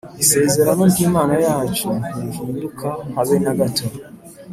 [0.23, 3.85] Isezerano ry'Imana yacu, Ntirihinduka habe na gato.